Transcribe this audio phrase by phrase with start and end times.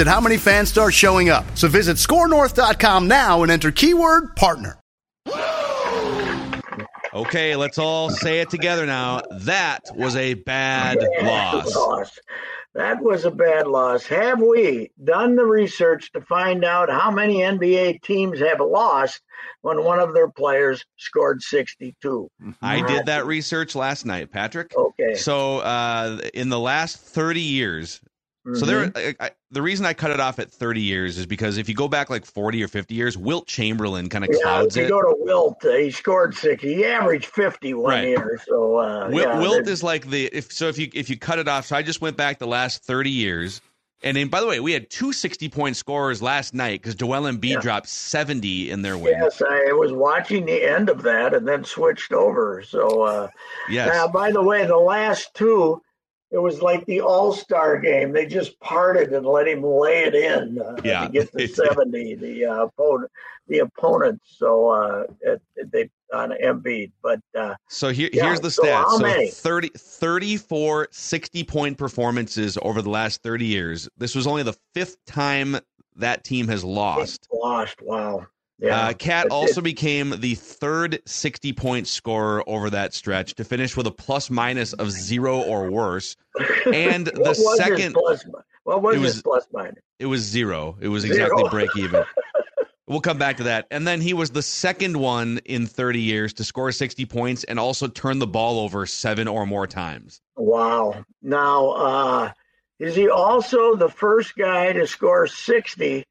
[0.00, 1.44] at how many fans start showing up.
[1.56, 4.78] So visit scorenorth.com now and enter keyword partner.
[7.16, 9.22] Okay, let's all say it together now.
[9.30, 11.74] That was a bad loss.
[11.74, 12.18] loss.
[12.74, 14.04] That was a bad loss.
[14.06, 19.22] Have we done the research to find out how many NBA teams have lost
[19.62, 22.28] when one of their players scored 62?
[22.60, 24.76] I did that research last night, Patrick.
[24.76, 25.14] Okay.
[25.14, 28.02] So, uh, in the last 30 years,
[28.52, 28.98] so there, Mm-hmm.
[29.20, 31.74] I, I, the reason I cut it off at 30 years is because if you
[31.74, 34.84] go back like 40 or 50 years, Wilt Chamberlain kind of Yeah, clouds if you
[34.84, 34.88] it.
[34.88, 36.74] go to Wilt, uh, he scored 60.
[36.74, 38.08] He averaged 50 one Right.
[38.08, 38.40] year.
[38.46, 41.38] So, uh, Wilt, yeah, Wilt is like the if so if you if you cut
[41.38, 41.66] it off.
[41.66, 43.60] So I just went back the last 30 years.
[44.02, 47.22] And then, by the way, we had two 60 point scorers last night because Joel
[47.22, 47.60] Embiid Yeah.
[47.60, 49.18] dropped 70 in their win.
[49.20, 52.62] Yes, I was watching the end of that and then switched over.
[52.62, 53.28] So, uh,
[53.68, 53.94] Yes.
[53.94, 55.82] Now, by the way, the last two,
[56.36, 58.12] it was like the All Star game.
[58.12, 61.06] They just parted and let him lay it in uh, Yeah.
[61.06, 62.14] to get the seventy.
[62.14, 63.10] The uh, opponent,
[63.48, 64.36] the opponents.
[64.36, 65.40] So uh, it,
[65.72, 68.90] they on Embiid, but uh, So here, Yeah, here's the so stats.
[68.90, 69.30] So, many?
[69.30, 73.88] 30, 34 60 point performances over the last 30 years.
[73.96, 75.56] This was only the fifth time
[75.96, 77.26] that team has lost.
[77.32, 77.80] lost.
[77.82, 78.26] Wow.
[78.58, 78.86] Yeah.
[78.88, 83.76] Uh, Cat It- also became the third 60 point scorer over that stretch to finish
[83.76, 86.16] with a plus minus of zero or worse.
[86.72, 88.24] And the second, plus?
[88.64, 89.76] What was, It was- plus minus?
[89.98, 90.76] it was zero.
[90.80, 91.50] It was exactly Zero.
[91.50, 92.04] break even.
[92.88, 93.66] We'll come back to that.
[93.72, 97.58] And then he was the second one in 30 years to score 60 points and
[97.58, 100.20] also turn the ball over seven or more times.
[100.36, 101.04] Wow.
[101.20, 102.32] Now, uh,
[102.78, 106.06] is he also the first guy to score 60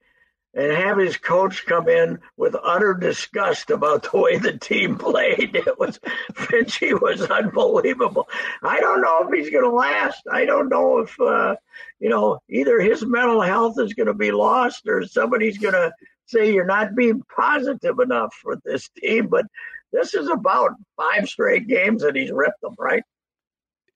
[0.55, 5.55] and have his coach come in with utter disgust about the way the team played?
[5.55, 5.99] It was,
[6.33, 8.27] Finchie was unbelievable.
[8.63, 10.23] I don't know if he's going to last.
[10.31, 11.55] I don't know if, uh,
[11.99, 15.91] you know, either his mental health is going to be lost or somebody's going to
[16.25, 19.27] say you're not being positive enough for this team.
[19.27, 19.45] But
[19.91, 23.03] this is about five straight games that he's ripped them, right?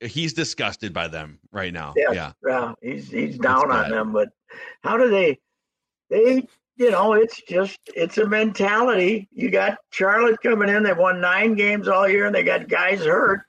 [0.01, 1.93] He's disgusted by them right now.
[1.97, 2.31] Yes, Yeah.
[2.45, 4.13] yeah, he's he's down on them.
[4.13, 4.29] But
[4.81, 5.39] how do they?
[6.09, 6.47] They,
[6.77, 9.27] you know, it's just it's a mentality.
[9.31, 10.83] You got Charlotte coming in.
[10.83, 13.41] They won nine games all year, and they got guys hurt.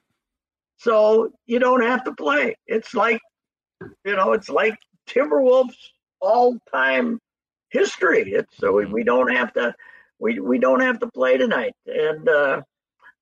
[0.76, 2.56] So you don't have to play.
[2.66, 3.20] It's like,
[4.04, 4.78] you know, it's like
[5.08, 5.76] Timberwolves
[6.20, 7.20] all time
[7.70, 8.32] history.
[8.32, 9.74] It's so we, we don't have to
[10.18, 11.74] we we don't have to play tonight.
[11.86, 12.62] And uh,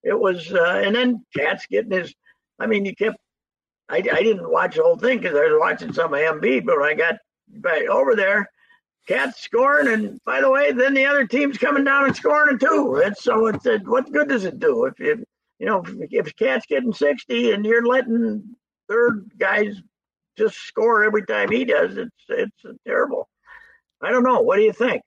[0.02, 2.14] it was uh, and then Cat's getting his.
[2.60, 3.18] I mean, you kept
[3.88, 6.90] I, I didn't watch the whole thing because I was watching some Embiid, but when
[6.90, 7.16] I got
[7.48, 8.48] back over there,
[9.08, 13.00] Cat's scoring, and by the way, then the other team's coming down and scoring too.
[13.02, 15.20] And so it's what good does it do if if
[15.58, 18.54] you know if, if Cat's getting sixty and you're letting
[18.86, 19.80] third guys
[20.36, 21.96] just score every time he does?
[21.96, 23.30] It's it's terrible.
[24.02, 24.40] I don't know.
[24.40, 25.00] What do you think?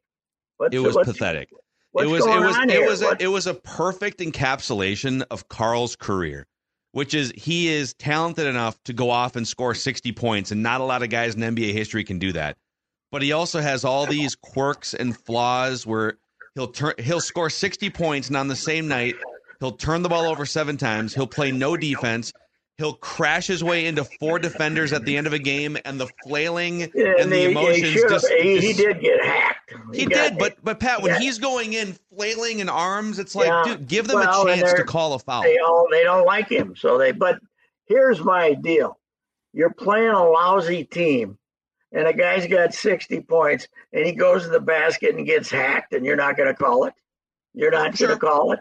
[0.57, 1.49] What's, It was pathetic.
[1.51, 6.47] It was it was it was a, it was a perfect encapsulation of Karl's career,
[6.93, 10.81] which is he is talented enough to go off and score 60 points and not
[10.81, 12.57] a lot of guys in NBA history can do that.
[13.11, 16.17] But he also has all these quirks and flaws where
[16.55, 19.15] he'll turn he'll score 60 points and on the same night
[19.59, 22.31] he'll turn the ball over 7 times, he'll play no defense,
[22.77, 26.07] he'll crash his way into four defenders at the end of a game and the
[26.25, 29.73] flailing Yeah, and the he- he emotions should've- just, he, he did get hacked.
[29.93, 31.19] he got- did, but but Pat, when yeah.
[31.19, 34.73] he's going in flailing in arms, it's like, Yeah, dude, give them well, a chance
[34.73, 35.43] to call a foul.
[35.43, 36.75] they all they don't like him.
[36.77, 37.39] So they but
[37.87, 38.97] here's my deal.
[39.53, 41.37] You're playing a lousy team
[41.91, 45.93] and a guy's got 60 points and he goes to the basket and gets hacked
[45.93, 46.93] and you're not going to call it.
[47.53, 48.07] You're not Sure.
[48.07, 48.59] going to call it.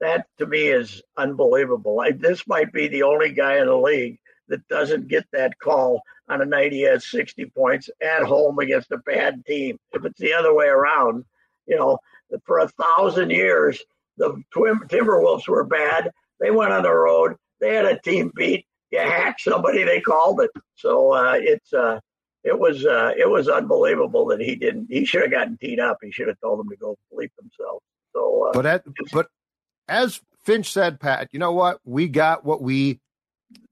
[0.00, 2.00] That to me is unbelievable.
[2.00, 4.18] I, this might be the only guy in the league
[4.48, 8.92] that doesn't get that call on a night he has 60 points at home against
[8.92, 9.78] a bad team.
[9.92, 11.24] If it's the other way around,
[11.66, 11.98] you know,
[12.44, 13.80] for a thousand years,
[14.16, 16.10] the Twin Timberwolves were bad.
[16.40, 17.36] They went on the road.
[17.60, 18.66] They had a team beat.
[18.90, 20.50] You hack somebody, they called it.
[20.76, 22.00] So uh, it's uh,
[22.44, 24.88] it was uh, it was unbelievable that he didn't.
[24.90, 25.98] He should have gotten teed up.
[26.02, 27.82] He should have told them to go bleep themselves.
[28.14, 29.28] So, uh, but at, but
[29.88, 31.80] as Finch said, Pat, you know what?
[31.84, 33.00] We got what we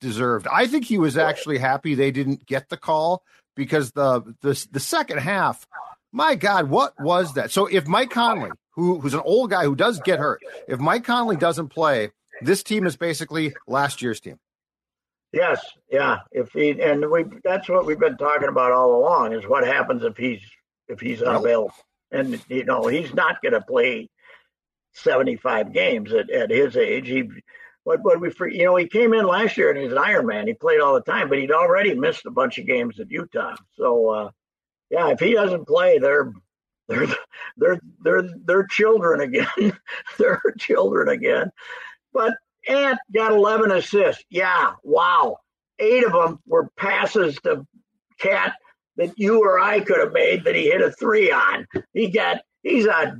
[0.01, 0.47] deserved.
[0.51, 3.23] I think he was actually happy they didn't get the call
[3.55, 5.67] because the the the second half,
[6.11, 7.51] my God, what was that?
[7.51, 11.05] So if Mike Conley, who who's an old guy who does get hurt, if Mike
[11.05, 12.11] Conley doesn't play,
[12.41, 14.39] this team is basically last year's team.
[15.33, 16.19] Yes, yeah.
[16.31, 20.05] If he and we that's what we've been talking about all along is what happens
[20.05, 20.43] if he's
[20.89, 21.73] if he's unavailable.
[22.11, 24.11] And you know, he's not gonna play
[24.93, 27.09] seventy five games at, at his age.
[27.09, 27.31] He
[27.85, 30.47] what what we you know, he came in last year and he's an Iron Man.
[30.47, 33.57] He played all the time, but he'd already missed a bunch of games at Utah.
[33.77, 34.31] So uh
[34.91, 36.31] yeah, if he doesn't play, they're
[36.89, 37.07] they're
[37.57, 39.73] they're they're they're children again.
[40.19, 41.51] they're children again.
[42.13, 42.35] But
[42.69, 44.25] Ant got 11 assists.
[44.31, 45.39] Yeah, wow.
[45.79, 47.67] Eight of them were passes to
[48.19, 48.55] Cat
[48.97, 51.67] that you or I could have made that he hit a three on.
[51.93, 53.17] He got, he's a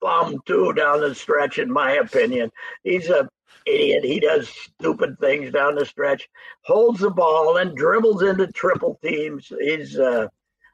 [0.00, 2.50] bum too down the stretch, in my opinion.
[2.84, 3.28] He's a
[3.66, 4.04] idiot.
[4.04, 6.28] He does stupid things down the stretch,
[6.62, 9.52] holds the ball and dribbles into triple teams.
[9.60, 10.28] He's, uh,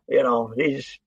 [0.08, 0.98] you know, he's,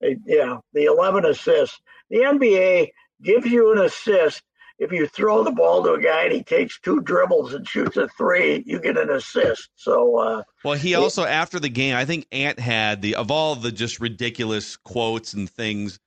[0.00, 1.80] yeah, the 11 assists.
[2.10, 2.90] The NBA
[3.22, 4.42] gives you an assist
[4.78, 7.96] if you throw the ball to a guy and he takes two dribbles and shoots
[7.96, 9.70] a three, you get an assist.
[9.76, 13.30] So, uh, well, he also it, after the game, I think Ant had the of
[13.30, 16.00] all the just ridiculous quotes and things.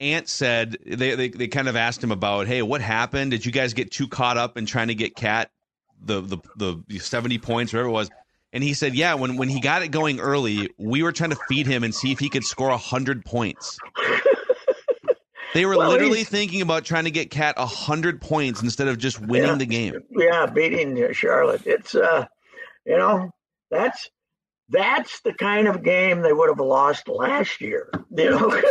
[0.00, 3.32] Ant said they, they they kind of asked him about, hey, what happened?
[3.32, 5.50] Did you guys get too caught up in trying to get Cat
[6.00, 8.10] the the the seventy points, whatever it was?
[8.52, 11.38] And he said, yeah, when when he got it going early, we were trying to
[11.48, 13.78] feed him and see if he could score hundred points.
[15.54, 19.20] They were well, literally thinking about trying to get Cat hundred points instead of just
[19.20, 20.02] winning yeah, the game.
[20.10, 21.62] Yeah, beating Charlotte.
[21.66, 22.26] It's uh,
[22.84, 23.30] you know,
[23.70, 24.10] that's
[24.68, 27.90] that's the kind of game they would have lost last year.
[28.10, 28.62] You know,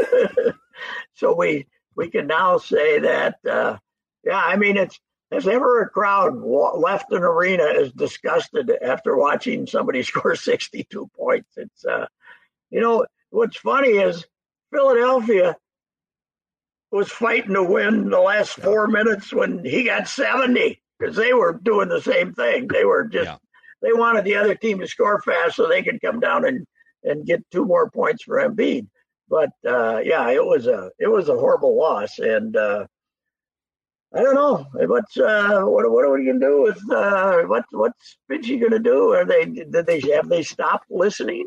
[1.13, 3.39] so we we can now say that.
[3.49, 3.77] Uh,
[4.23, 4.99] yeah, I mean, it's
[5.31, 11.49] has ever a crowd left an arena as disgusted after watching somebody score 62 points.
[11.57, 12.07] It's, uh,
[12.69, 14.25] you know, what's funny is
[14.71, 15.55] Philadelphia
[16.97, 21.59] was fighting to win the last four minutes when he got 70 because they were
[21.63, 22.67] doing the same thing.
[22.67, 23.37] They were just, yeah.
[23.83, 26.65] they wanted the other team to score fast so they could come down and,
[27.03, 28.87] and get two more points for Embiid.
[29.29, 32.87] But uh, yeah, it was a it was a horrible loss, and uh,
[34.15, 38.17] I don't know what's uh, what what are we gonna do with uh, what what's
[38.31, 39.13] Finchie gonna do?
[39.13, 41.45] Are they did they have they stopped listening?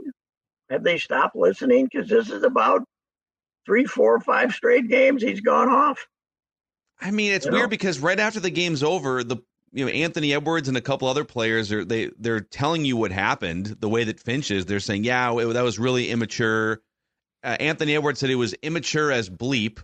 [0.68, 1.88] Have they stopped listening?
[1.90, 2.82] Because this is about
[3.66, 6.06] three, four, five straight games, he's gone off.
[7.00, 7.68] I mean, it's you weird know?
[7.68, 9.38] because right after the game's over, the
[9.72, 13.12] you know Anthony Edwards and a couple other players are they they're telling you what
[13.12, 14.66] happened the way that Finch is.
[14.66, 16.82] They're saying, yeah, it, that was really immature.
[17.42, 19.82] Uh, Anthony Edwards said it was immature as bleep,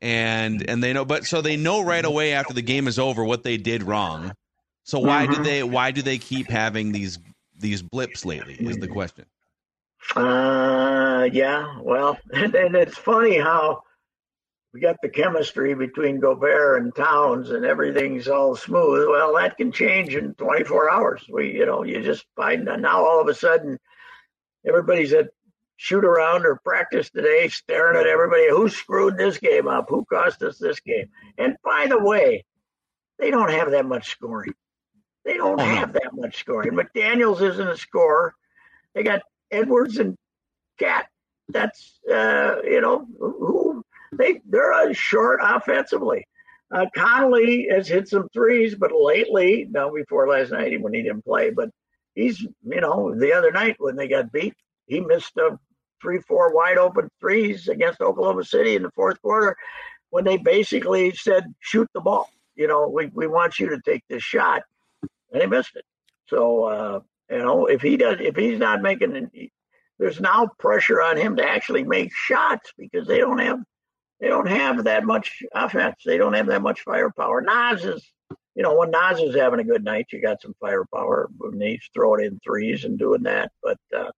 [0.00, 3.24] and and they know, but so they know right away after the game is over
[3.24, 4.32] what they did wrong.
[4.84, 5.34] So why mm-hmm.
[5.34, 7.18] did they why do they keep having these
[7.56, 8.54] these blips lately?
[8.54, 9.26] Is the question.
[10.14, 11.78] Uh, yeah.
[11.80, 13.82] Well, and, and it's funny how
[14.72, 19.08] we got the chemistry between Gobert and Towns, and everything's all smooth.
[19.08, 21.24] Well, that can change in 24 hours.
[21.28, 23.78] We, you know, you just find now all of a sudden
[24.66, 25.28] everybody's at
[25.78, 28.50] shoot around or practice today, staring at everybody.
[28.50, 29.86] Who screwed this game up?
[29.88, 31.08] Who cost us this game?
[31.38, 32.44] And by the way,
[33.18, 34.54] they don't have that much scoring.
[35.24, 36.72] They don't oh, have that much scoring.
[36.72, 38.34] McDaniels isn't a scorer.
[38.94, 40.16] They got Edwards and
[40.78, 41.08] Cat.
[41.48, 46.26] That's uh, you know who they they're short offensively.
[46.70, 51.24] Uh, Conley has hit some threes, but lately, now before last night when he didn't
[51.24, 51.70] play, but
[52.14, 54.54] he's you know the other night when they got beat,
[54.86, 55.58] he missed a
[56.02, 59.56] three four wide open threes against Oklahoma City in the fourth quarter
[60.10, 62.30] when they basically said shoot the ball.
[62.56, 64.62] You know, we we want you to take this shot,
[65.32, 65.84] and he missed it.
[66.28, 67.00] So uh,
[67.30, 69.30] you know, if he does, if he's not making,
[69.98, 73.60] there's now pressure on him to actually make shots because they don't have,
[74.20, 75.96] they don't have that much offense.
[76.04, 77.40] They don't have that much firepower.
[77.40, 78.06] Naz is,
[78.54, 81.28] you know, when Naz is having a good night, you got some firepower.
[81.36, 84.10] When he's throwing in threes and doing that, but uh,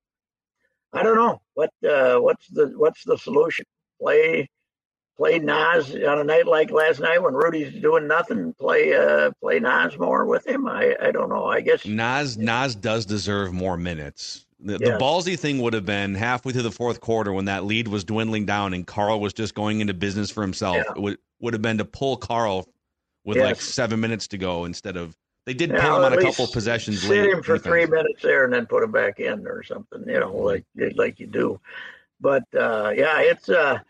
[0.92, 3.64] I don't know what uh, what's the what's the solution.
[4.00, 4.48] Play
[5.20, 8.54] play Naz on a night like last night when Rudy's doing nothing.
[8.54, 10.66] Play uh, play Naz more with him.
[10.66, 11.44] I, I don't know.
[11.44, 14.46] I guess Naz Naz does deserve more minutes.
[14.60, 14.80] The, yes.
[14.80, 18.02] the ballsy thing would have been halfway through the fourth quarter when that lead was
[18.02, 20.76] dwindling down and Karl was just going into business for himself.
[20.76, 20.92] Yeah.
[20.96, 22.66] It would would have been to pull Karl
[23.26, 23.44] with Yes.
[23.44, 27.02] like seven minutes to go instead of they did pull him on a couple possessions
[27.02, 27.30] Sit late.
[27.30, 27.62] him for defense.
[27.62, 31.20] three minutes there and then put him back in or something, you know, like like
[31.20, 31.60] you do.
[32.22, 33.80] But uh, yeah, it's uh,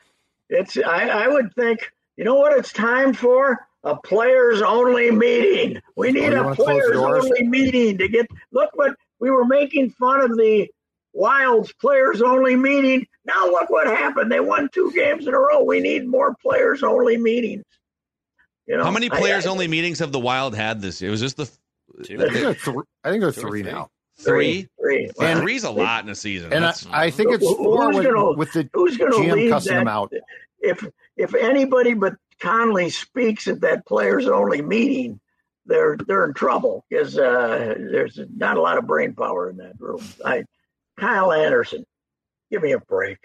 [0.50, 5.80] it's I, I would think you know what it's time for a players only meeting.
[5.96, 8.94] We oh, need Oh, a wanna close the players only meeting to get look what
[9.20, 10.68] we were making fun of the
[11.12, 13.06] Wilds players only meeting.
[13.24, 14.30] Now look what happened.
[14.30, 15.62] They won two games in a row.
[15.64, 17.64] We need more players only meetings.
[18.66, 21.00] You know, How many players I- only meetings have the Wild had this?
[21.00, 21.08] year?
[21.08, 21.50] It was just the
[21.98, 23.88] I think they're, th- I think they're three now.
[24.24, 24.68] Three.
[24.80, 25.10] Three.
[25.20, 26.52] And- Three's a lot in a season.
[26.52, 29.32] And I, That's- I think it's four with, gonna- with the Who's going to GM
[29.34, 29.78] lead cussing that?
[29.80, 30.12] them out.
[30.60, 30.86] If
[31.16, 35.20] if anybody but Conley speaks at that players only meeting,
[35.66, 39.74] they're they're in trouble because uh, there's not a lot of brain power in that
[39.78, 40.02] room.
[40.24, 40.44] I
[40.98, 41.86] Kyle Anderson,
[42.50, 43.18] give me a break.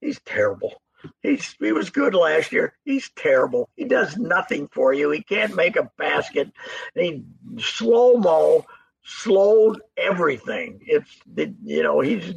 [0.00, 0.80] He's terrible.
[1.22, 2.74] He's he was good last year.
[2.84, 3.68] He's terrible.
[3.76, 5.10] He does nothing for you.
[5.10, 6.52] He can't make a basket.
[6.94, 7.24] He
[7.58, 8.64] slow mo,
[9.10, 10.80] slowed everything.
[10.86, 11.10] It's
[11.64, 12.34] you know he's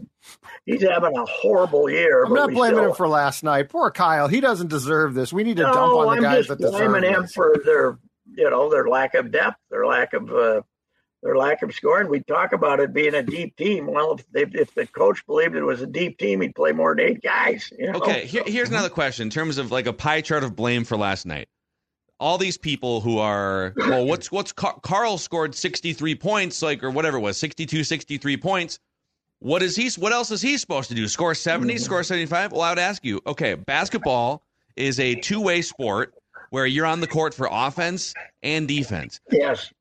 [0.66, 2.26] he's having a horrible year.
[2.26, 3.70] I'm not blaming still- him for last night.
[3.70, 4.28] Poor Kyle.
[4.28, 5.32] He doesn't deserve this.
[5.32, 7.34] We need to no, dump on the I'm guys just that deserve blaming him this.
[7.34, 8.00] for their,
[8.36, 10.62] you know, their lack of depth, their lack of, uh,
[11.22, 12.10] their lack of scoring.
[12.10, 13.88] We talk about it being a deep team.
[13.88, 16.96] Well, if, they, if the coach believed it was a deep team, he'd play more
[16.96, 17.72] than eight guys.
[17.78, 18.00] You know?
[18.00, 20.98] Okay, here, here's another question in terms of like a pie chart of blame for
[20.98, 21.48] last night.
[22.24, 26.90] All these people who are well, what's what's Car- Karl scored 63 points, like or
[26.90, 28.80] whatever it was, 62, 63 points.
[29.40, 29.90] What is he?
[30.00, 31.10] What else is he supposed to do?
[31.10, 31.84] Score 70, mm-hmm.
[31.84, 32.54] score 75?
[32.54, 33.20] Well, I would ask you.
[33.28, 34.42] Okay, basketball
[34.78, 36.14] is a two way sport
[36.50, 39.20] where you're on the court for offense and defense.
[39.30, 39.74] Yes.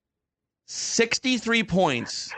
[0.66, 2.32] 63 points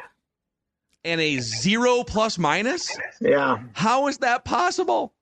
[1.02, 2.94] and a zero plus minus.
[3.22, 3.58] Yeah.
[3.72, 5.14] How is that possible?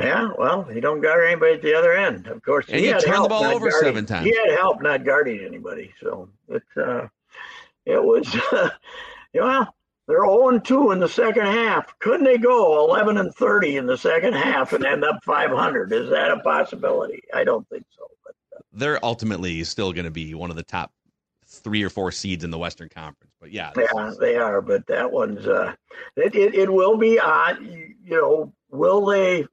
[0.00, 0.30] Yeah.
[0.38, 2.26] Well, he don't guard anybody at the other end.
[2.26, 4.26] Of course, And he had turned the help ball not over guarding- seven times.
[4.26, 5.92] He had help not guarding anybody.
[6.02, 7.08] So it, uh,
[7.84, 8.26] it was,
[9.34, 9.74] well,
[10.08, 11.96] they're 0 and 2 in the second half.
[12.00, 15.92] Couldn't they go 11 and 30 in the second half and end up 500?
[15.92, 17.20] Is that a possibility?
[17.34, 18.04] I don't think so.
[18.24, 18.34] But
[18.72, 20.92] they're ultimately still going to be one of the top
[21.46, 23.32] three or four seeds in the Western Conference.
[23.40, 24.60] But yeah, yeah, is- they are.
[24.62, 25.74] But that one's, uh,
[26.16, 27.58] it, it, it will be odd.
[27.62, 29.46] You know, will they,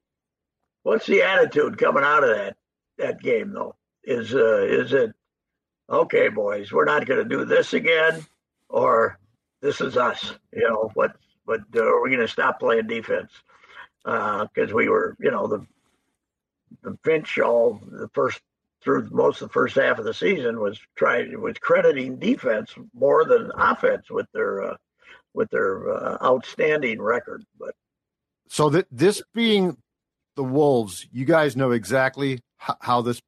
[0.90, 2.58] what's the attitude coming out of that,
[2.98, 3.76] that game though?
[4.04, 5.14] Is, uh, is it,
[5.88, 8.26] okay, boys, we're not going to do this again,
[8.70, 9.20] or
[9.62, 10.34] this is us.
[10.52, 11.12] You know what?
[11.46, 13.32] But uh, are we going to stop playing defense?
[14.04, 15.66] Because we were, you know, the
[16.82, 18.42] the Finch all the first
[18.82, 23.26] through most of the first half of the season was trying was crediting defense more
[23.26, 24.78] than offense with their uh,
[25.34, 27.44] with their uh, outstanding record.
[27.60, 27.76] But
[28.48, 29.78] So that this being
[30.40, 33.22] the Wolves, you guys know exactly h- how this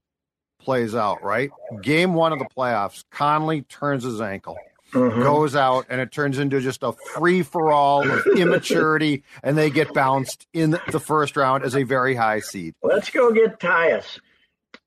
[0.62, 1.52] plays out, right?
[1.82, 4.58] Game one of the playoffs, Conley turns his ankle,
[4.94, 5.22] Mhm.
[5.22, 9.70] goes out, and it turns into just a free for all of immaturity, and they
[9.70, 12.76] get bounced in the first round as a very high seed.
[12.82, 14.20] let's go get Tyus.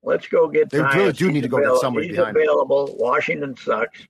[0.02, 0.70] Let's go get.
[0.70, 0.94] They Tyus.
[0.94, 2.42] really do He's need to go get somebody He's behind him.
[2.42, 2.94] available.
[2.98, 4.00] Washington sucks.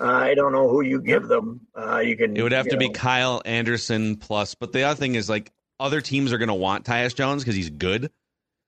[0.00, 1.60] Uh, I don't know who you give them.
[1.76, 2.34] Uh, you can.
[2.34, 4.54] it would have you to be Kyle Anderson plus.
[4.54, 5.50] But the other thing is like
[5.82, 8.10] other teams are going to want Tyus Jones because he's good.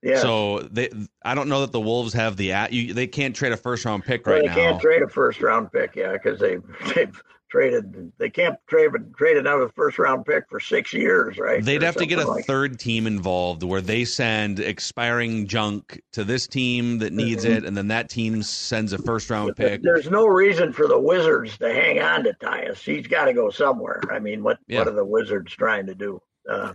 [0.03, 0.19] Yeah.
[0.19, 0.89] So they,
[1.23, 2.71] I don't know that the Wolves have the at.
[2.71, 4.53] You, they can't trade a first round pick Well, right they now.
[4.55, 6.57] can't trade a first round pick, yeah, because they
[6.93, 8.11] they've traded.
[8.19, 11.63] They can't trade trade another first round pick for six years, right?
[11.63, 15.99] They'd Or have to get a like- third team involved where they send expiring junk
[16.13, 17.57] to this team that needs Mhm.
[17.57, 19.81] it, and then that team sends a first round pick.
[19.81, 22.77] There's no reason for the Wizards to hang on to Tyus.
[22.77, 24.01] He's got to go somewhere.
[24.11, 24.79] I mean, what Yeah.
[24.79, 26.21] what are the Wizards trying to do?
[26.47, 26.73] Uh,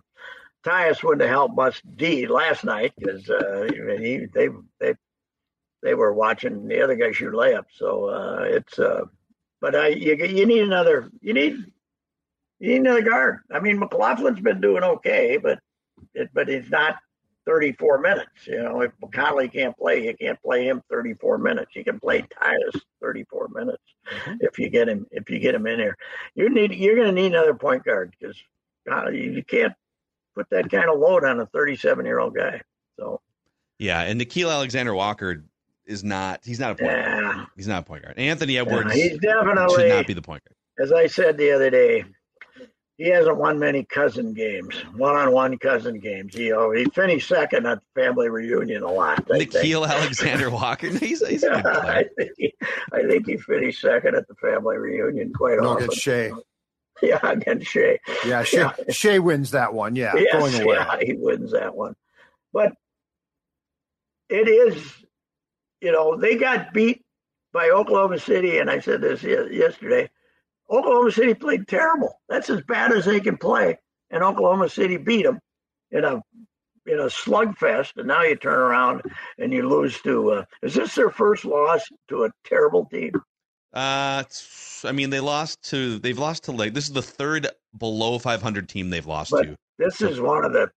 [0.65, 4.49] Tyus wouldn't have helped much D last night because uh, he, they
[4.79, 4.95] they
[5.83, 7.73] they were watching the other guy shoot layups.
[7.77, 9.05] So uh, it's uh,
[9.61, 11.57] but I you you need another you need
[12.59, 13.39] you need another guard.
[13.51, 15.59] I mean, McLaughlin's been doing okay, but
[16.15, 16.97] it, but he's not
[17.47, 18.47] 34 minutes.
[18.47, 21.75] You know, if Conley can't play, you can't play him 34 minutes.
[21.75, 24.39] You can play Tyus 34 minutes Mhm.
[24.41, 25.97] if you get him if you get him in there.
[26.35, 28.37] You need you're going to need another point guard because
[28.87, 29.73] you, you can't
[30.41, 32.61] put that kind of load on a 37 year old guy.
[32.99, 33.21] So
[33.79, 35.45] Yeah, and Nickeil Alexander Walker
[35.87, 36.41] is not.
[36.45, 37.47] He's not a point guard.
[37.57, 38.19] He's not a point guard.
[38.19, 40.57] Anthony yeah, Edwards he's should definitely not be the point guard.
[40.87, 42.05] as I said the other day,
[42.97, 46.35] he hasn't won many cousin games, one-on-one cousin games.
[46.35, 49.21] He oh, he finished second at the family reunion a lot.
[49.33, 49.53] I think.
[49.53, 50.89] Nickeil Alexander Walker.
[50.99, 52.53] He's, he's a good I think he,
[52.93, 55.85] I think he finished second at the family reunion quite No, often.
[55.85, 56.31] against Shai.
[57.03, 57.99] Yeah, against Shai.
[58.27, 58.93] Yeah, Shai, Yeah.
[58.93, 59.97] Shai wins that one.
[59.97, 60.77] Yeah, Yes, going away.
[60.77, 61.95] yeah, he wins that one.
[62.53, 62.73] But
[64.29, 64.83] it is
[65.81, 67.03] you know, they got beat
[67.53, 70.11] by Oklahoma City, and I said this yesterday.
[70.71, 72.21] Oklahoma City played terrible.
[72.29, 73.79] That's as bad as they can play,
[74.11, 75.41] and Oklahoma City beat them
[75.91, 76.23] in a
[76.87, 77.97] in a slugfest.
[77.97, 79.03] And now you turn around
[79.39, 80.31] and you lose to.
[80.31, 83.13] Uh, is this their first loss to a terrible team?
[83.73, 84.25] Uh,
[84.85, 85.99] I mean, they lost to.
[85.99, 89.57] They've lost to like this is the third below 500 team they've lost but to.
[89.79, 90.71] This is one of the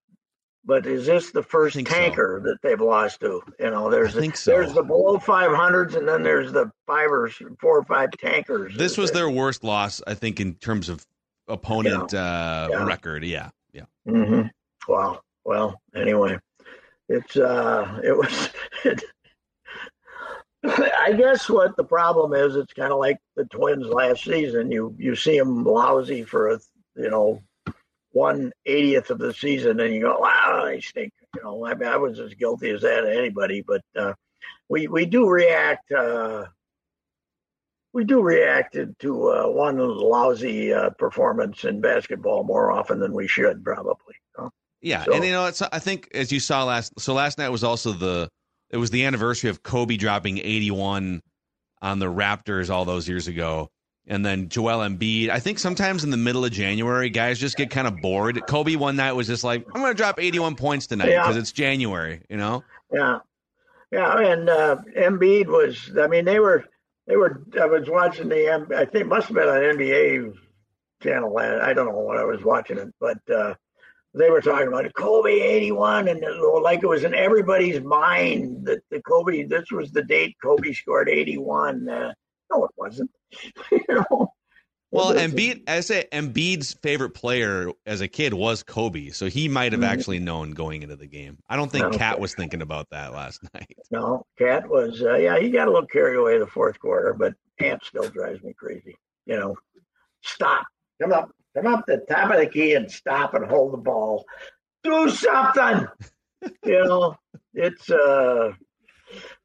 [0.66, 2.50] but is this the first tanker so.
[2.50, 3.42] that they've lost to?
[3.60, 4.52] You know, there's the, so.
[4.52, 8.76] there's the below 500s, and then there's the fivers, four or five tankers.
[8.78, 11.06] This was their worst loss, I think, in terms of
[11.48, 12.20] opponent yeah.
[12.20, 12.86] Uh, yeah.
[12.86, 13.26] record.
[13.26, 13.84] Yeah, yeah.
[14.08, 14.48] Mm-hmm.
[14.88, 15.22] Wow.
[15.44, 16.38] Well, anyway,
[17.10, 18.50] it's uh, it was.
[18.86, 19.02] It,
[20.64, 24.72] I guess what the problem is, it's kind of like the Twins last season.
[24.72, 26.60] You you see them lousy for a
[26.96, 27.44] you know
[28.12, 31.90] one eightieth of the season, and you go, "Wow, they stink." You know, I mean,
[31.90, 34.14] I was as guilty as that anybody, but uh,
[34.70, 35.92] we we do react.
[35.92, 36.46] Uh,
[37.92, 43.28] we do react to uh, one lousy uh, performance in basketball more often than we
[43.28, 44.16] should, probably.
[44.84, 47.00] Yeah, so, and you know, it's I think as you saw last.
[47.00, 48.30] So last night was also the
[48.74, 51.22] it was the anniversary of Kobe dropping eighty one
[51.82, 53.70] on the Raptors all those years ago
[54.08, 55.30] and then Joel Embiid.
[55.30, 58.42] I think sometimes in the middle of January, guys just get kind of bored.
[58.48, 61.40] Kobe one night was just like, I'm going to drop 81 points tonight because yeah.
[61.40, 62.64] it's January, you know?
[62.92, 63.20] Yeah.
[63.92, 64.20] Yeah.
[64.20, 66.66] And uh, Embiid was, I mean, they were,
[67.08, 70.34] they were, I was watching the, I think must have been on NBA
[71.02, 71.38] channel.
[71.38, 73.56] I don't know what I was watching it, but uh,
[74.14, 76.24] they were talking about it, Kobe 81 and
[76.62, 81.10] like it was in everybody's mind that the Kobe, this was the date Kobe scored
[81.10, 81.90] 81.
[81.90, 82.14] Uh,
[82.52, 83.12] no, it wasn't.
[83.72, 84.32] you know.
[84.92, 89.72] Well, Embiid, I say Embiid's favorite player as a kid was Kobe, so he might
[89.72, 89.92] have mm-hmm.
[89.92, 91.40] actually known going into the game.
[91.50, 93.76] I don't think Cat was thinking about that last night.
[93.90, 95.02] No, Cat was.
[95.02, 98.44] Uh, yeah, he got a little carried away the fourth quarter, but Ant still drives
[98.44, 98.96] me crazy.
[99.26, 99.56] You know,
[100.22, 100.64] stop,
[101.02, 104.26] come up, come up the top of the key and stop and hold the ball.
[104.84, 105.88] Do something.
[106.66, 107.16] you know,
[107.54, 108.52] it's uh,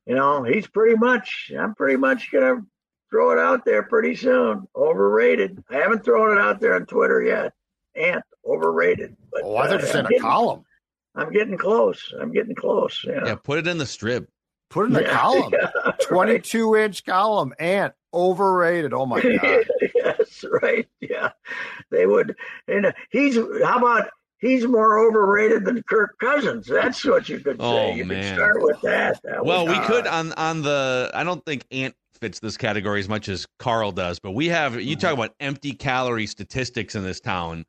[0.06, 1.52] you know, he's pretty much.
[1.58, 2.62] I'm pretty much gonna
[3.10, 4.66] throw it out there pretty soon.
[4.74, 5.62] Overrated.
[5.70, 7.52] I haven't thrown it out there on Twitter yet.
[7.94, 9.16] Ant overrated.
[9.30, 10.64] But, oh, I thought uh, you said a column.
[11.14, 12.12] I'm getting close.
[12.20, 13.04] I'm getting close.
[13.06, 13.20] Yeah.
[13.26, 14.28] yeah put it in the strip.
[14.70, 15.52] Put it in the yeah, column.
[15.52, 16.84] Yeah, 22 right.
[16.84, 17.52] inch column.
[17.58, 18.92] Ant overrated.
[18.92, 19.64] Oh my god.
[19.94, 20.27] yes,
[20.62, 20.88] right.
[21.00, 21.30] Yeah,
[21.90, 22.36] they would.
[22.66, 23.36] And he's.
[23.36, 26.66] How about he's more overrated than Kirk Cousins.
[26.66, 27.64] That's what you could say.
[27.64, 28.22] Oh, you man.
[28.22, 29.20] could start with that.
[29.24, 31.10] that well, we could on on the.
[31.14, 34.80] I don't think Ant fits this category as much as Karl does, but we have
[34.80, 37.64] you talk about empty calorie statistics in this town.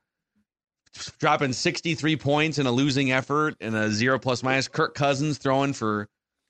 [1.19, 4.67] Dropping 63 points in a losing effort and a zero plus minus.
[4.67, 6.07] Kirk Cousins throwing for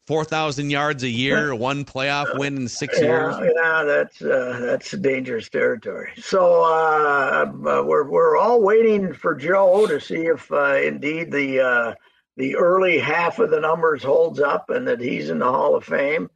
[0.09, 3.35] 4,000 yards a year, one playoff win in six yeah, years.
[3.55, 6.09] Yeah, that's uh, that's dangerous territory.
[6.17, 11.59] So uh, uh, we're we're all waiting for Joe to see if uh, indeed the
[11.59, 11.93] uh,
[12.37, 15.85] the early half of the numbers holds up and that he's in the Hall of
[15.85, 16.27] Fame.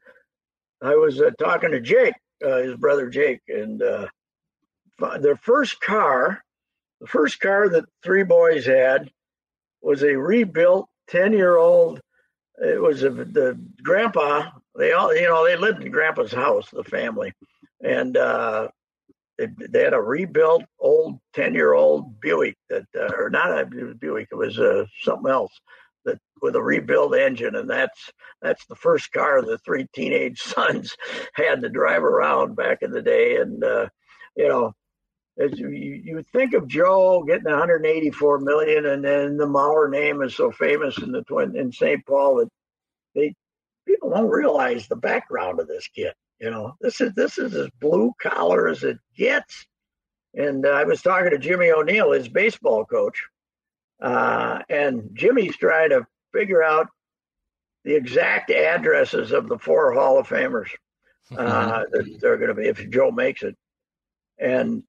[0.84, 2.14] I was uh, talking to Jake,
[2.46, 4.06] uh, his brother Jake, and uh,
[5.20, 6.44] their first car,
[7.02, 9.10] the first car that three boys had,
[9.82, 12.02] was a rebuilt ten-year-old.
[12.60, 14.50] It was a, the grandpa.
[14.78, 17.34] They all, you know, they lived in grandpa's house, the family,
[17.84, 18.70] and uh,
[19.38, 24.36] they, they, had a rebuilt old ten-year-old Buick that, uh, or not a Buick, it
[24.36, 25.52] was uh, something else
[26.06, 28.12] that with a rebuilt engine, and that's
[28.42, 30.96] that's the first car the three teenage sons
[31.34, 33.38] had to drive around back in the day.
[33.38, 33.88] And uh,
[34.36, 34.74] you know,
[35.38, 40.36] as you, you think of Joe getting 184 million, and then the Mauer name is
[40.36, 42.06] so famous in the twin in St.
[42.06, 42.50] Paul that
[43.16, 43.34] they
[43.88, 46.14] people don't realize the background of this kid.
[46.40, 49.66] You know, this is this is as blue collar as it gets.
[50.36, 53.24] And uh, I was talking to Jimmy O'Neill, his baseball coach,
[54.02, 56.88] uh, and Jimmy's trying to figure out
[57.86, 60.70] the exact addresses of the four Hall of Famers
[61.38, 63.56] uh, that they're going to be if Joe makes it.
[64.40, 64.84] And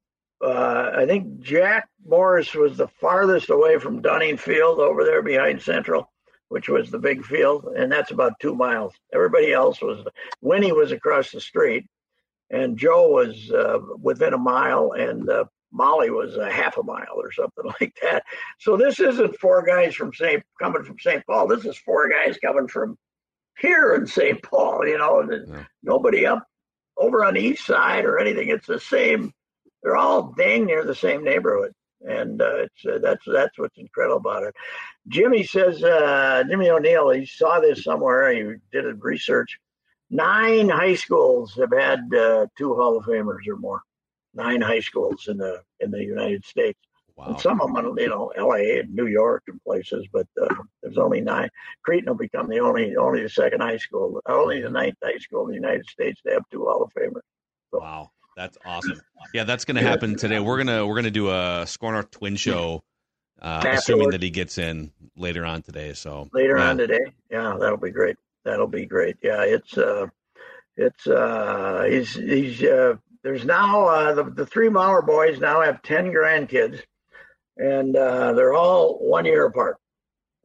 [0.45, 5.63] uh, I think Jack Morris was the farthest away from Dunning Field over there behind
[5.63, 6.13] Central,
[6.49, 8.93] which was the big field, and that's about two miles.
[9.13, 10.07] Everybody else was
[10.41, 11.87] Winnie was across the street,
[12.51, 17.17] and Joe was uh, within a mile, and uh, Molly was a half a mile
[17.17, 18.25] or something like that.
[18.59, 20.43] So this isn't four guys from St.
[20.61, 21.27] coming from St.
[21.27, 21.49] Paul.
[21.49, 22.97] This is four guys coming from
[23.59, 24.43] here in St.
[24.43, 24.87] Paul.
[24.87, 25.65] You know, yeah.
[25.83, 26.47] nobody up
[26.97, 28.49] over on the east side or anything.
[28.49, 29.33] It's the same.
[29.85, 34.17] They're all dang near the same neighborhood, and uh, it's uh, that's that's what's incredible
[34.17, 34.55] about it.
[35.07, 37.11] Jimmy says uh, Jimmy O'Neill.
[37.11, 38.33] He saw this somewhere.
[38.33, 39.61] He did a research
[40.15, 43.83] nine high schools have had uh, two Hall of Famers or more.
[44.35, 46.79] Nine high schools in the in the United States.
[47.17, 47.27] Wow.
[47.27, 48.81] And some of them, you know, L.A.
[48.81, 51.49] and New York and places, but uh, there's only nine.
[51.85, 55.45] Cretin will become the only only the second high school, only the ninth high school
[55.45, 57.23] in the United States to have two Hall of Famers.
[57.71, 59.01] So, Wow, that's awesome.
[59.33, 60.39] Yeah, that's gonna happen today.
[60.39, 62.85] We're gonna we're gonna do a Score North Twin show,
[63.43, 65.93] uh, assuming that he gets in later on today.
[65.95, 66.69] So later yeah.
[66.69, 67.01] on today.
[67.31, 68.17] Yeah, that'll be great.
[68.45, 69.17] That'll be great.
[69.23, 70.07] Yeah, it's uh,
[70.77, 72.95] it's uh, he's he's uh,
[73.25, 76.81] there's now uh, the the three Mauer boys now have ten grandkids,
[77.57, 79.79] and uh, they're all one year apart.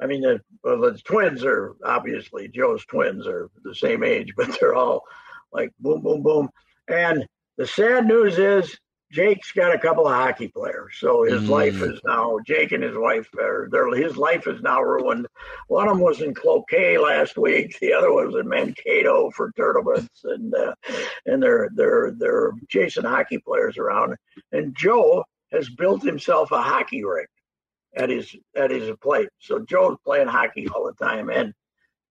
[0.02, 4.58] I mean, the, well, the twins are obviously Joe's twins are the same age, but
[4.60, 5.04] they're all
[5.52, 6.50] like boom, boom, boom.
[6.88, 7.28] And
[7.60, 8.80] the sad news is
[9.12, 11.50] Jake's got a couple of hockey players, so his Mm.
[11.50, 15.28] life is now Jake and his wife are their his life is now ruined.
[15.68, 17.78] One of them was in Cloquet last week.
[17.80, 20.74] The other was in Mankato for tournaments, and uh,
[21.26, 24.16] and they're they're they're chasing hockey players around.
[24.54, 27.30] And Joe has built himself a hockey rink
[27.98, 29.30] at his at his place.
[29.40, 31.54] So Joe's playing hockey all the time, and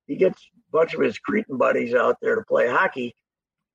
[0.08, 3.14] he gets a bunch of his Cretin buddies out there to play hockey.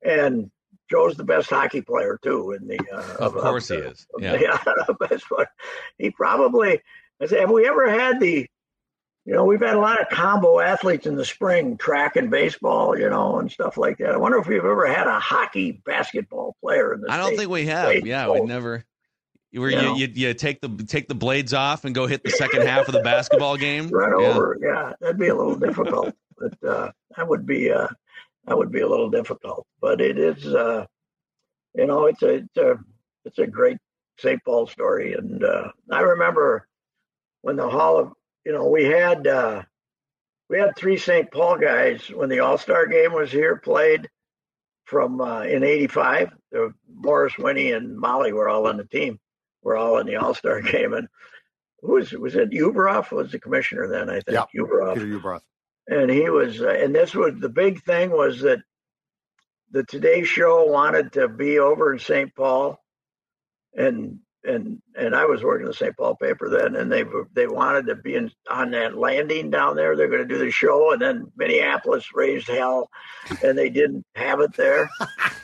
[0.03, 0.51] And
[0.93, 2.51] Joe's the best hockey player too.
[2.51, 4.05] In the uh, Of course he is.
[4.19, 4.37] Yeah.
[4.37, 5.47] the- the best one.
[5.97, 6.81] He probably.
[7.19, 8.45] Have we ever had the?
[9.25, 12.99] You know, we've had a lot of combo athletes in the spring, track and baseball,
[12.99, 14.09] you know, and stuff like that.
[14.09, 17.49] I wonder if we've ever had a hockey basketball player in the I don't think
[17.49, 18.05] we have.
[18.05, 18.83] Yeah, we never.
[19.53, 22.31] Where You you, you you take the take the blades off and go hit the
[22.31, 23.87] second half of the basketball game.
[23.91, 24.27] run Yeah.
[24.27, 24.57] over.
[24.61, 27.87] Yeah, that'd be a little difficult, but uh, that would be uh,
[28.45, 29.65] that would be a little difficult.
[29.81, 30.85] But it is, uh,
[31.75, 32.79] you know, it's a it's a
[33.25, 33.77] it's a great
[34.19, 34.43] St.
[34.43, 36.67] Paul story, and uh, I remember
[37.41, 38.13] when the Hall of
[38.45, 39.63] you know we had uh,
[40.49, 41.31] we had three St.
[41.31, 44.09] Paul guys when the All Star game was here played
[44.85, 46.31] from uh, in '85.
[46.51, 49.19] The Morris, Winnie, and Molly were all on the team.
[49.63, 51.07] We're all in the All Star game, and
[51.81, 52.51] who was was it?
[52.51, 54.29] Ueberroth was the commissioner then, I think.
[54.29, 55.41] Yeah, Ueberroth Peter Ueberroth.
[55.87, 58.59] And he was uh, and this was the big thing was that
[59.71, 62.79] the today show wanted to be over in st paul.
[63.75, 67.47] And and and i was working in the st paul paper then and they they
[67.47, 69.95] wanted to be in, on that landing down there.
[69.95, 72.89] They're going to do the show and then minneapolis raised hell
[73.43, 74.89] and they didn't have it there.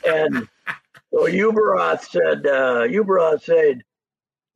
[0.06, 0.48] And
[1.12, 3.82] so Ueberroth said uh Ueberroth said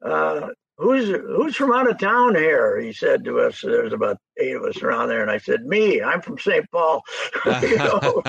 [0.04, 2.80] uh who's who's from out of town here?
[2.80, 6.02] He said to us, there's about eight of us around there, and I said, me,
[6.02, 6.68] I'm from St.
[6.70, 7.02] Paul.
[7.62, 8.22] you know,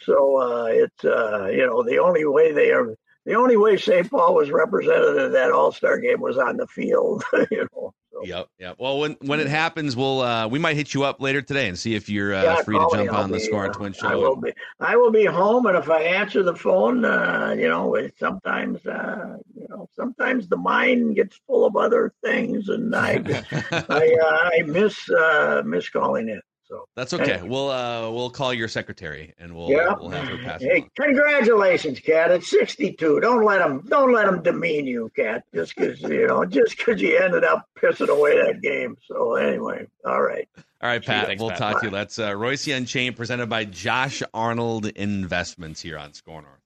[0.00, 4.10] so uh, it's uh, you know the only way they are the only way St.
[4.10, 7.24] Paul was represented in that All Star game was on the field.
[7.50, 8.76] you know, so, Yep, yep.
[8.78, 11.78] Well, when when it happens, we'll uh, we might hit you up later today and
[11.78, 14.06] see if you're uh, yeah, free to jump on the Score uh, Twin Show.
[14.06, 14.52] I will be.
[14.80, 18.86] I will be home, and if I answer the phone, uh, you know, it- sometimes
[18.86, 23.14] uh, you know, sometimes the mind gets full of other things, and I
[23.88, 26.42] I, uh, I miss uh, miss calling it.
[26.66, 27.42] So That's okay.
[27.42, 29.94] We'll uh, we'll call your secretary and we'll Yeah.
[29.98, 30.62] we'll have her pass.
[30.62, 32.30] it hey, congratulations, Cat.
[32.30, 33.20] It's sixty-two.
[33.20, 35.44] Don't let them don't let them demean you, Cat.
[35.54, 38.96] Just because you know, just because you ended up pissing away that game.
[39.06, 40.48] So anyway, all right.
[40.80, 41.26] All right, Pat.
[41.26, 41.58] Thanks, we'll Pat.
[41.58, 41.90] talk to you.
[41.90, 46.60] That's uh, Reusse Unchained presented by Josh Arnold Investments here on Score North.